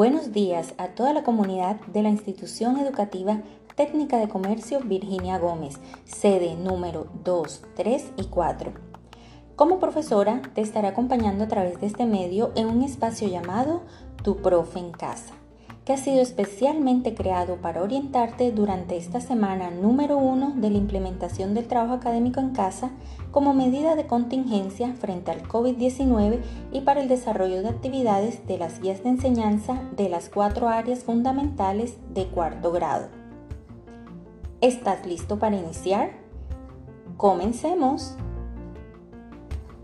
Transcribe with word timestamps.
Buenos 0.00 0.32
días 0.32 0.72
a 0.78 0.88
toda 0.88 1.12
la 1.12 1.24
comunidad 1.24 1.78
de 1.92 2.02
la 2.02 2.08
institución 2.08 2.78
educativa 2.78 3.42
Técnica 3.76 4.16
de 4.16 4.30
Comercio 4.30 4.80
Virginia 4.80 5.36
Gómez, 5.36 5.78
sede 6.06 6.54
número 6.54 7.08
2, 7.22 7.64
3 7.76 8.12
y 8.16 8.24
4. 8.24 8.72
Como 9.56 9.78
profesora 9.78 10.40
te 10.54 10.62
estaré 10.62 10.88
acompañando 10.88 11.44
a 11.44 11.48
través 11.48 11.82
de 11.82 11.86
este 11.86 12.06
medio 12.06 12.50
en 12.56 12.68
un 12.68 12.82
espacio 12.82 13.28
llamado 13.28 13.82
Tu 14.24 14.38
Profe 14.38 14.78
en 14.78 14.90
Casa 14.90 15.34
que 15.90 15.94
ha 15.94 15.98
sido 15.98 16.22
especialmente 16.22 17.16
creado 17.16 17.56
para 17.56 17.82
orientarte 17.82 18.52
durante 18.52 18.96
esta 18.96 19.20
semana 19.20 19.72
número 19.72 20.18
uno 20.18 20.52
de 20.54 20.70
la 20.70 20.78
implementación 20.78 21.52
del 21.52 21.66
trabajo 21.66 21.94
académico 21.94 22.38
en 22.38 22.50
casa 22.50 22.92
como 23.32 23.54
medida 23.54 23.96
de 23.96 24.06
contingencia 24.06 24.94
frente 24.94 25.32
al 25.32 25.42
COVID-19 25.42 26.42
y 26.70 26.82
para 26.82 27.00
el 27.02 27.08
desarrollo 27.08 27.60
de 27.62 27.70
actividades 27.70 28.46
de 28.46 28.56
las 28.56 28.80
guías 28.80 29.02
de 29.02 29.08
enseñanza 29.08 29.82
de 29.96 30.08
las 30.08 30.28
cuatro 30.28 30.68
áreas 30.68 31.02
fundamentales 31.02 31.96
de 32.14 32.28
cuarto 32.28 32.70
grado. 32.70 33.08
¿Estás 34.60 35.04
listo 35.04 35.40
para 35.40 35.56
iniciar? 35.56 36.12
Comencemos. 37.16 38.14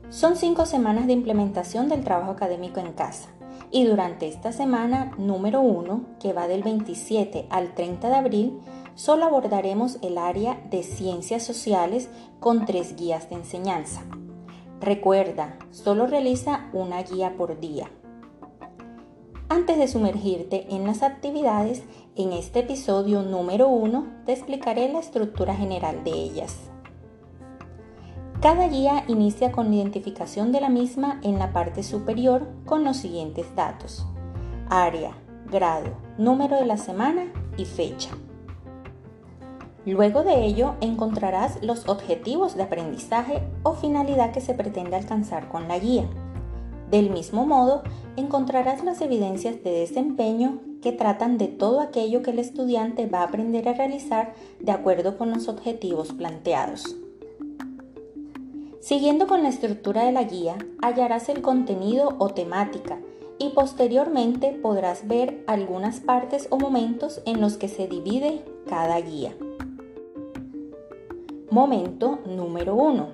Son 0.08 0.36
cinco 0.36 0.66
semanas 0.66 1.08
de 1.08 1.14
implementación 1.14 1.88
del 1.88 2.04
trabajo 2.04 2.30
académico 2.30 2.78
en 2.78 2.92
casa. 2.92 3.30
Y 3.70 3.84
durante 3.84 4.28
esta 4.28 4.52
semana 4.52 5.12
número 5.18 5.60
1, 5.60 6.18
que 6.20 6.32
va 6.32 6.48
del 6.48 6.62
27 6.62 7.46
al 7.50 7.74
30 7.74 8.08
de 8.08 8.14
abril, 8.14 8.60
solo 8.94 9.24
abordaremos 9.24 9.98
el 10.02 10.18
área 10.18 10.60
de 10.70 10.82
ciencias 10.82 11.42
sociales 11.42 12.08
con 12.40 12.64
tres 12.64 12.96
guías 12.96 13.28
de 13.28 13.36
enseñanza. 13.36 14.02
Recuerda, 14.80 15.58
solo 15.70 16.06
realiza 16.06 16.68
una 16.72 17.02
guía 17.02 17.36
por 17.36 17.58
día. 17.60 17.90
Antes 19.48 19.78
de 19.78 19.88
sumergirte 19.88 20.66
en 20.74 20.86
las 20.86 21.02
actividades, 21.02 21.82
en 22.16 22.32
este 22.32 22.60
episodio 22.60 23.22
número 23.22 23.68
1 23.68 24.22
te 24.26 24.32
explicaré 24.32 24.92
la 24.92 24.98
estructura 24.98 25.54
general 25.54 26.02
de 26.02 26.10
ellas. 26.10 26.56
Cada 28.40 28.68
guía 28.68 29.02
inicia 29.08 29.50
con 29.50 29.70
la 29.70 29.76
identificación 29.76 30.52
de 30.52 30.60
la 30.60 30.68
misma 30.68 31.20
en 31.22 31.38
la 31.38 31.54
parte 31.54 31.82
superior 31.82 32.46
con 32.66 32.84
los 32.84 32.98
siguientes 32.98 33.46
datos. 33.56 34.06
Área, 34.68 35.12
grado, 35.50 35.92
número 36.18 36.56
de 36.56 36.66
la 36.66 36.76
semana 36.76 37.32
y 37.56 37.64
fecha. 37.64 38.10
Luego 39.86 40.22
de 40.22 40.44
ello 40.44 40.74
encontrarás 40.82 41.62
los 41.62 41.88
objetivos 41.88 42.56
de 42.56 42.64
aprendizaje 42.64 43.42
o 43.62 43.72
finalidad 43.72 44.32
que 44.32 44.42
se 44.42 44.52
pretende 44.52 44.96
alcanzar 44.96 45.48
con 45.48 45.66
la 45.66 45.78
guía. 45.78 46.04
Del 46.90 47.08
mismo 47.08 47.46
modo, 47.46 47.84
encontrarás 48.16 48.84
las 48.84 49.00
evidencias 49.00 49.64
de 49.64 49.70
desempeño 49.70 50.60
que 50.82 50.92
tratan 50.92 51.38
de 51.38 51.48
todo 51.48 51.80
aquello 51.80 52.22
que 52.22 52.32
el 52.32 52.38
estudiante 52.38 53.06
va 53.06 53.20
a 53.20 53.24
aprender 53.24 53.66
a 53.66 53.72
realizar 53.72 54.34
de 54.60 54.72
acuerdo 54.72 55.16
con 55.16 55.30
los 55.30 55.48
objetivos 55.48 56.12
planteados. 56.12 56.96
Siguiendo 58.86 59.26
con 59.26 59.42
la 59.42 59.48
estructura 59.48 60.04
de 60.04 60.12
la 60.12 60.22
guía, 60.22 60.58
hallarás 60.80 61.28
el 61.28 61.42
contenido 61.42 62.14
o 62.18 62.28
temática 62.28 63.00
y 63.36 63.48
posteriormente 63.48 64.52
podrás 64.52 65.08
ver 65.08 65.42
algunas 65.48 65.98
partes 65.98 66.46
o 66.50 66.56
momentos 66.56 67.20
en 67.26 67.40
los 67.40 67.56
que 67.56 67.66
se 67.66 67.88
divide 67.88 68.44
cada 68.68 69.00
guía. 69.00 69.34
Momento 71.50 72.20
número 72.26 72.76
1. 72.76 73.08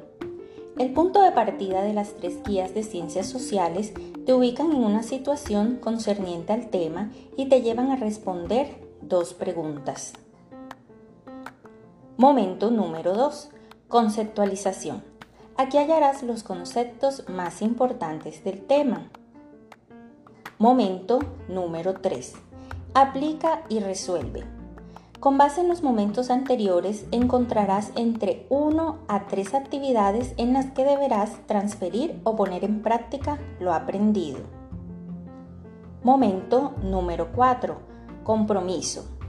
El 0.76 0.92
punto 0.92 1.22
de 1.22 1.32
partida 1.32 1.80
de 1.80 1.94
las 1.94 2.16
tres 2.16 2.42
guías 2.42 2.74
de 2.74 2.82
ciencias 2.82 3.26
sociales 3.26 3.94
te 4.26 4.34
ubican 4.34 4.72
en 4.72 4.84
una 4.84 5.02
situación 5.02 5.78
concerniente 5.80 6.52
al 6.52 6.68
tema 6.68 7.10
y 7.34 7.46
te 7.46 7.62
llevan 7.62 7.90
a 7.90 7.96
responder 7.96 8.76
dos 9.00 9.32
preguntas. 9.32 10.12
Momento 12.18 12.70
número 12.70 13.14
2. 13.14 13.48
Conceptualización. 13.88 15.11
Aquí 15.56 15.76
hallarás 15.76 16.22
los 16.22 16.42
conceptos 16.42 17.24
más 17.28 17.60
importantes 17.60 18.42
del 18.42 18.62
tema. 18.62 19.10
Momento 20.58 21.18
número 21.48 21.94
3. 21.94 22.34
Aplica 22.94 23.62
y 23.68 23.80
resuelve. 23.80 24.44
Con 25.20 25.36
base 25.36 25.60
en 25.60 25.68
los 25.68 25.82
momentos 25.82 26.30
anteriores 26.30 27.04
encontrarás 27.12 27.92
entre 27.96 28.46
1 28.48 28.98
a 29.08 29.26
3 29.26 29.54
actividades 29.54 30.32
en 30.38 30.54
las 30.54 30.70
que 30.72 30.84
deberás 30.84 31.46
transferir 31.46 32.18
o 32.24 32.34
poner 32.34 32.64
en 32.64 32.82
práctica 32.82 33.38
lo 33.60 33.74
aprendido. 33.74 34.40
Momento 36.02 36.72
número 36.82 37.30
4. 37.32 37.76
Compromiso 38.24 39.21